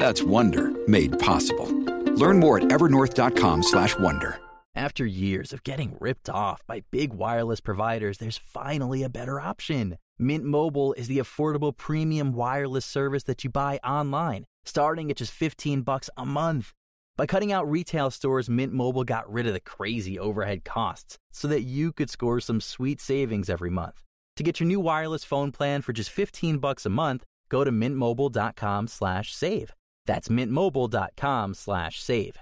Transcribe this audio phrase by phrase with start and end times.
[0.00, 1.70] That's Wonder made possible.
[2.16, 4.40] Learn more at evernorth.com/wonder.
[4.74, 9.98] After years of getting ripped off by big wireless providers, there's finally a better option.
[10.18, 15.32] Mint Mobile is the affordable premium wireless service that you buy online, starting at just
[15.32, 16.72] 15 bucks a month.
[17.18, 21.46] By cutting out retail stores, Mint Mobile got rid of the crazy overhead costs so
[21.48, 24.02] that you could score some sweet savings every month.
[24.36, 27.70] To get your new wireless phone plan for just 15 bucks a month, go to
[27.70, 29.74] mintmobile.com/save.
[30.10, 32.36] That's mintmobile.com slash save.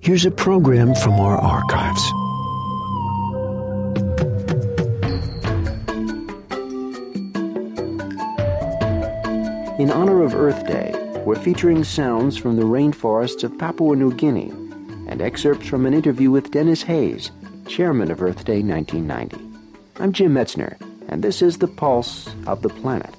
[0.00, 2.02] Here's a program from our archives.
[9.78, 10.92] In honor of Earth Day,
[11.24, 14.50] we're featuring sounds from the rainforests of Papua New Guinea
[15.06, 17.30] and excerpts from an interview with Denis Hayes,
[17.68, 19.36] chairman of Earth Day 1990.
[20.02, 23.14] I'm Jim Metzner, and this is the pulse of the planet.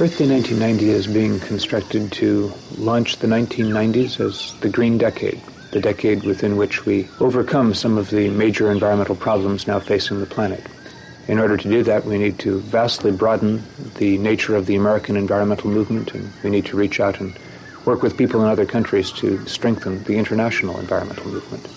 [0.00, 5.78] Earth Day 1990 is being constructed to launch the 1990s as the green decade, the
[5.80, 10.66] decade within which we overcome some of the major environmental problems now facing the planet.
[11.28, 13.62] In order to do that, we need to vastly broaden
[13.94, 17.38] the nature of the American environmental movement, and we need to reach out and
[17.84, 21.68] work with people in other countries to strengthen the international environmental movement.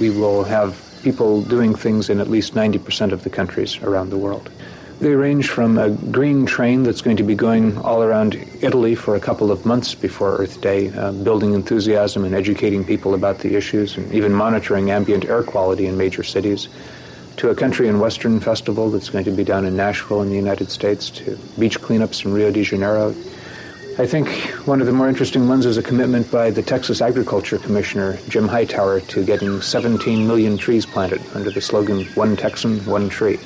[0.00, 4.18] We will have people doing things in at least 90% of the countries around the
[4.18, 4.50] world.
[4.98, 9.16] They range from a green train that's going to be going all around Italy for
[9.16, 13.54] a couple of months before Earth Day, uh, building enthusiasm and educating people about the
[13.56, 16.68] issues and even monitoring ambient air quality in major cities,
[17.38, 20.36] to a country and western festival that's going to be down in Nashville in the
[20.36, 23.14] United States, to beach cleanups in Rio de Janeiro,
[23.98, 27.58] I think one of the more interesting ones is a commitment by the Texas Agriculture
[27.58, 33.08] Commissioner, Jim Hightower, to getting 17 million trees planted under the slogan, One Texan, One
[33.08, 33.38] Tree.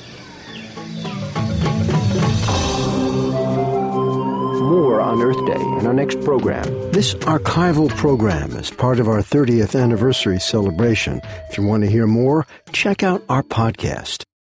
[4.61, 6.65] More on Earth Day in our next program.
[6.93, 11.21] This archival program is part of our 30th anniversary celebration.
[11.51, 14.25] If you want to hear more, check out our podcast.